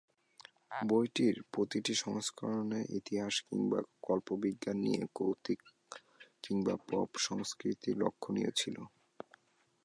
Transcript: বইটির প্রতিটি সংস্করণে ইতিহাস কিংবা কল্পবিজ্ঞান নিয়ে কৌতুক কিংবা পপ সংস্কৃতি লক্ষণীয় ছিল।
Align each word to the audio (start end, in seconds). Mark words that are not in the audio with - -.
বইটির 0.81 1.35
প্রতিটি 1.51 1.93
সংস্করণে 1.95 2.79
ইতিহাস 2.99 3.35
কিংবা 3.47 3.79
কল্পবিজ্ঞান 4.03 4.77
নিয়ে 4.85 5.01
কৌতুক 5.15 5.59
কিংবা 6.43 6.73
পপ 6.87 7.09
সংস্কৃতি 7.27 7.89
লক্ষণীয় 8.01 8.51
ছিল। 8.55 8.75